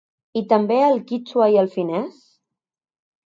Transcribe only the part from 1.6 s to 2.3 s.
el finès?